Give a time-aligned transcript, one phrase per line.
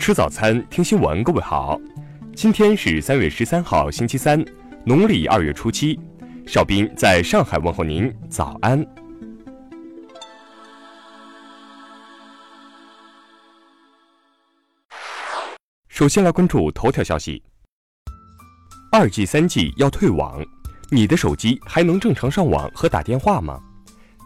[0.00, 1.22] 吃早餐，听新闻。
[1.22, 1.78] 各位好，
[2.34, 4.42] 今天是三月十三号，星期三，
[4.82, 6.00] 农历二月初七。
[6.46, 8.82] 邵斌在上海问候您，早安。
[15.88, 17.42] 首先来关注头条消息：
[18.90, 20.42] 二 G、三 G 要退网，
[20.88, 23.60] 你的手机还能正常上网和打电话吗？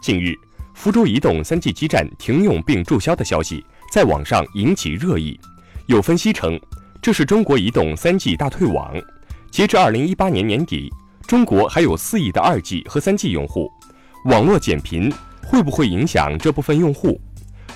[0.01, 0.33] 近日，
[0.73, 3.61] 福州移动三 G 基站停用并注销的消息
[3.91, 5.37] 在网上引起热议。
[5.87, 6.59] 有分析称，
[6.99, 8.91] 这是中国移动三 G 大退网。
[9.51, 10.91] 截至二零一八年年底，
[11.27, 13.71] 中国还有四亿的二 G 和三 G 用户。
[14.25, 17.21] 网络减频会不会影响这部分用户？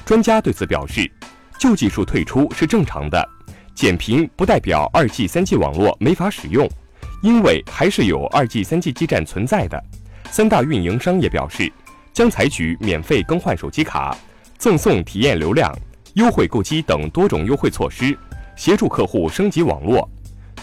[0.06, 1.10] 专家对此表示，
[1.60, 3.24] 旧技术退出是正常的，
[3.76, 6.68] 减频不代表二 G、三 G 网络没法使用，
[7.22, 9.80] 因为还是有二 G、三 G 基站存在的。
[10.32, 11.72] 三大运营商也表示，
[12.12, 14.18] 将采取免费更换手机卡、
[14.58, 15.72] 赠送体验流量。
[16.16, 18.18] 优惠购机等多种优惠措施，
[18.56, 20.10] 协助客户升级网络。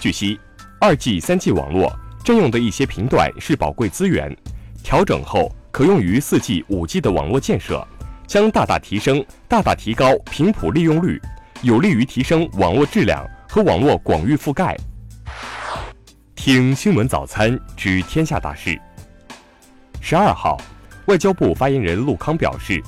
[0.01, 0.39] 据悉，
[0.81, 1.93] 二 G、三 G 网络
[2.25, 4.37] 占用的一些频段是宝贵资源，
[4.83, 7.87] 调整后可用于四 G、五 G 的网络建设，
[8.27, 11.20] 将大大提升、大大提高频谱利用率，
[11.63, 14.77] 有利于提升网络质量和网络广域覆盖。
[16.35, 18.79] 听新闻早餐知天下大事。
[20.01, 20.61] 十二号，
[21.07, 22.83] 外交部发言人陆康表示，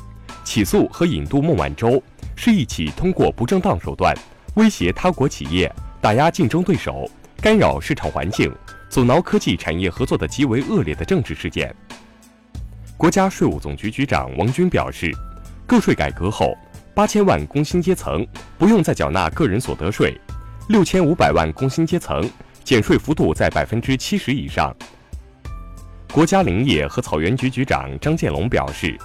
[0.45, 2.03] 起诉和引渡孟晚舟。
[2.41, 4.15] 是一起通过不正当手段
[4.55, 7.11] 威胁他国企业、打压竞争对手、
[7.43, 8.55] 干扰市场环境、
[8.89, 11.75] 阻挠科技产业合作的极为恶劣的政治事件。
[12.97, 15.13] 国家税务总局局长王军表示，
[15.67, 16.57] 个税改革后，
[16.95, 18.25] 八千万工薪阶层
[18.57, 20.17] 不用再缴纳个人所得税，
[20.69, 22.23] 六千五百万工薪阶层
[22.63, 24.73] 减税幅度在百分之七十以上。
[26.13, 28.97] 国家林业和草原局局长张建龙表示，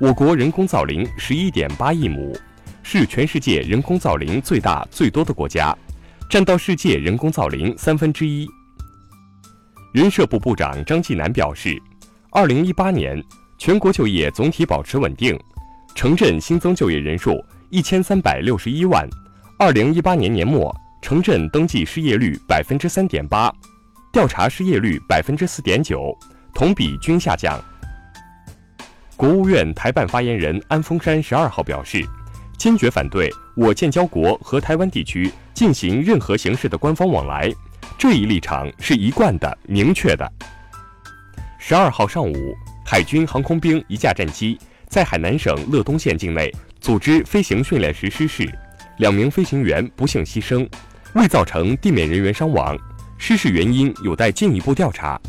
[0.00, 2.36] 我国人工造林十一点八亿亩。
[2.82, 5.76] 是全世界人工造林最大最多的国家，
[6.28, 8.46] 占到世界人工造林三分之一。
[9.92, 11.80] 人社部部长张继南表示，
[12.30, 13.22] 二零一八年
[13.58, 15.38] 全国就业总体保持稳定，
[15.94, 19.08] 城镇新增就业人数一千三百六十一万。
[19.58, 23.52] 二零一八年年末，城镇登记失业率百分之三点八，
[24.12, 26.12] 调查失业率百分之四点九，
[26.52, 27.62] 同比均下降。
[29.16, 32.04] 国务院台办发言人安峰山十二号表示。
[32.62, 37.52] 坚决反对我建交国和台湾地区进行任何形式的官方往来，
[37.98, 40.32] 这一立场是一贯的、明确的。
[41.58, 42.54] 十二号上午，
[42.86, 44.56] 海军航空兵一架战机
[44.88, 48.48] 在海南省乐东县境内组织飞行训练时失事，
[48.98, 50.64] 两名飞行员不幸牺牲，
[51.16, 52.78] 未造成地面人员伤亡，
[53.18, 55.20] 失事原因有待进一步调查。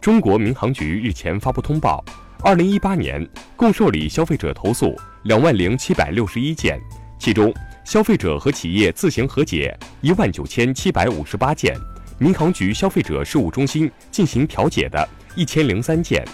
[0.00, 2.04] 中国民航局日前发布通报。
[2.44, 6.76] 二零一八年共受理消费者投诉两万零七百六十一件，
[7.16, 7.54] 其中
[7.84, 11.72] 消费者和企业自行和解一万九千七百五十八件，
[12.18, 16.26] 民航局消费者事务中心进行调解的一千零三件。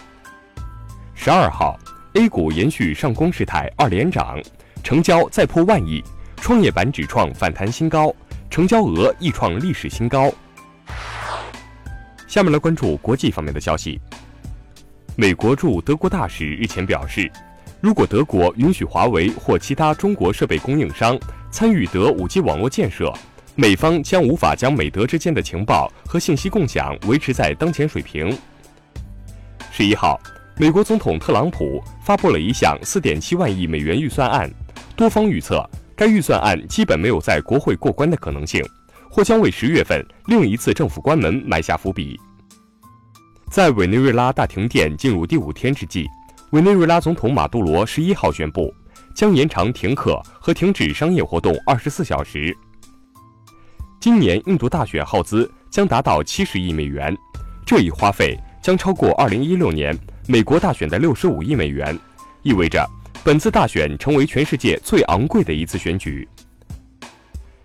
[1.14, 1.78] 十二号
[2.14, 4.40] ，A 股延续上攻势态，二连涨，
[4.82, 6.02] 成交再破万亿，
[6.36, 8.10] 创业板指创反弹新高，
[8.48, 10.32] 成交额亦创历史新高。
[12.26, 14.00] 下面来关注国际方面的消息。
[15.20, 17.28] 美国驻德国大使日前表示，
[17.80, 21.18] 如果德国允许华为或其他中国设备供应商
[21.50, 23.12] 参与德 5G 网络建设，
[23.56, 28.32] 美方将无法将美德之间的情报和信息共享维持在当前水平。
[29.72, 30.20] 十一号，
[30.56, 34.48] 美国总统特朗普发布了一项4.7万亿美元预算案，
[34.94, 38.64] 多方预测该预算案基本没有在国会过关的可能性，
[39.10, 42.16] 或将为十月份另一次政府关门埋下伏笔。
[43.50, 46.06] 在委内瑞拉大停电进入第五天之际，
[46.50, 48.72] 委内瑞拉总统马杜罗十一号宣布
[49.14, 52.54] 将延长停课和停止商业活动二十四小时。
[53.98, 57.16] 今年印度大选耗资将达到七十亿美元，
[57.64, 61.98] 这一花费将超过二零一六年美国大选的六十五亿美元，
[62.42, 62.86] 意味着
[63.24, 66.28] 本次大选成为全世界最昂贵的一次选举。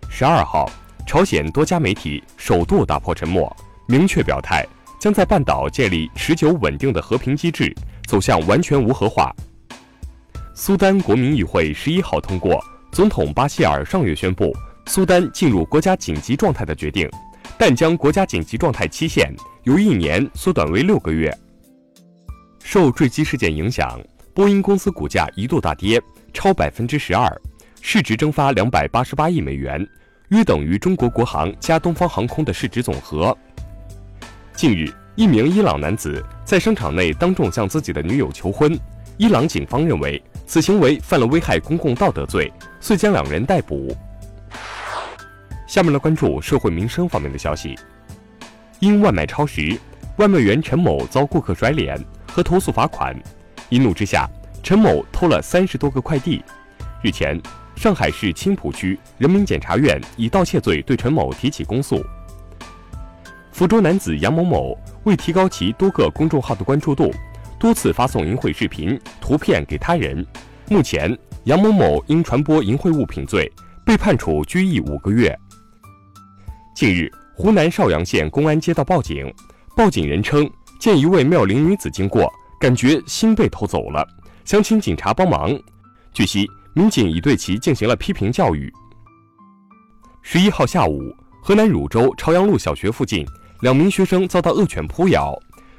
[0.08, 0.68] 十二号，
[1.06, 3.54] 朝鲜多家媒体首度打破沉默，
[3.86, 4.66] 明确表态。
[4.98, 7.74] 将在半岛建立持久稳定的和平机制，
[8.06, 9.34] 走向完全无核化。
[10.54, 12.62] 苏丹国民议会十一号通过
[12.92, 14.56] 总统巴希尔上月宣布
[14.86, 17.10] 苏丹进入国家紧急状态的决定，
[17.58, 21.36] 但将国家紧急状态期限由一年缩短为六个月。
[22.62, 24.00] 受坠机事件影响，
[24.32, 26.00] 波音公司股价一度大跌
[26.32, 27.30] 超百分之十二，
[27.82, 29.86] 市值蒸发两百八十八亿美元，
[30.28, 33.36] 约等于中国国航加东方航空的市值总和。
[34.56, 38.78] 近日，一名伊朗男子在商场内当众向自己的女友求婚。
[39.16, 43.94] 伊朗警方认为此行为犯了危害公共道德罪，遂将两人逮捕。
[45.66, 47.76] 下面来关注社会民生方面的消息。
[48.78, 49.76] 因外卖超时，
[50.18, 53.12] 外卖员陈某遭顾客甩脸和投诉罚款，
[53.70, 54.30] 一怒之下，
[54.62, 56.40] 陈某偷了三十多个快递。
[57.02, 57.40] 日前，
[57.74, 62.04] 上海市青浦区人民检察院以盗窃罪对陈某提起公诉。
[63.54, 67.14] 福州男子杨某某为提高其多个公众号的关注度，
[67.56, 70.26] 多次发送淫秽视频、图片给他人。
[70.68, 73.48] 目前，杨某某因传播淫秽物品罪
[73.86, 75.32] 被判处拘役五个月。
[76.74, 79.32] 近日，湖南邵阳县公安接到报警，
[79.76, 82.28] 报警人称见一位妙龄女子经过，
[82.58, 84.04] 感觉心被偷走了，
[84.44, 85.56] 想请警察帮忙。
[86.12, 88.72] 据悉，民警已对其进行了批评教育。
[90.22, 93.24] 十一号下午，河南汝州朝阳路小学附近。
[93.64, 95.34] 两名学生遭到恶犬扑咬，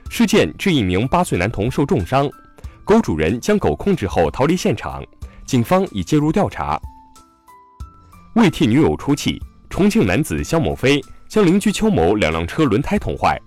[0.09, 2.27] 事件致一名八岁男童受重伤，
[2.83, 5.03] 狗主人将狗控制后逃离现场，
[5.45, 6.81] 警方已介入调查。
[8.33, 9.39] 为替女友出气，
[9.69, 10.99] 重庆男子肖某飞
[11.29, 13.39] 将邻居邱某两辆车轮胎捅坏，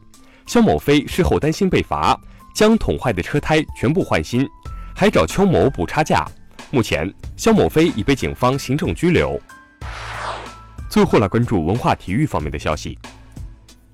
[0.46, 2.16] 肖某飞事后担心被罚，
[2.54, 4.48] 将捅坏的车胎全部换新，
[4.94, 6.24] 还找邱某补差价。
[6.70, 9.36] 目前，肖某飞已被警方行政拘留。
[10.88, 12.96] 最后来关注文化体育方面的消息。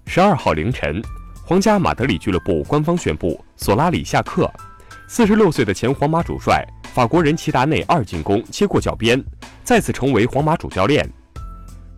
[0.07, 1.03] 十二号凌晨，
[1.45, 4.49] 皇家马德里俱乐部官方宣布索拉里下课。
[5.09, 9.23] 四十六岁的前皇马主帅法国人齐达内二进宫接过脚边，
[9.65, 11.09] 再次成为皇马主教练。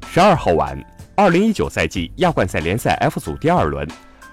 [0.08, 0.82] 十二号晚，
[1.14, 3.87] 二零一九赛季亚冠赛联赛 F 组第二轮，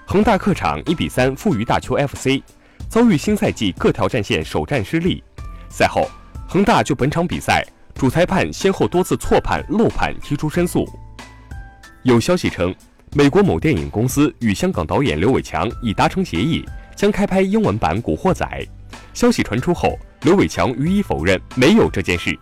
[0.06, 2.42] 恒大客场一比三负于大邱 FC，
[2.88, 5.22] 遭遇新赛季各条战线首战失利。
[5.68, 6.08] 赛后，
[6.48, 7.62] 恒大就本场比赛
[7.94, 10.88] 主裁判先后多次错判漏判提出申诉。
[12.04, 12.74] 有消息称。
[13.16, 16.64] 美国某电影公司与香港导演刘伟强已达成协议，
[16.96, 18.44] 将开拍英文版《古惑仔》。
[19.12, 22.36] 消息传出后，刘伟强予以否认，没有这件事。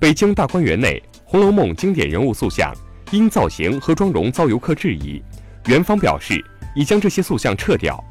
[0.00, 2.74] 北京大观园内，《红楼梦》经典人物塑像
[3.12, 5.22] 因造型和妆容遭游客质疑，
[5.66, 8.02] 园方表示已将这些塑像撤掉。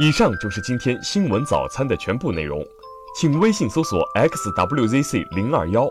[0.00, 2.64] 以上就是今天新闻早餐的全部内容，
[3.20, 5.90] 请微信搜索 xwzc 零二幺。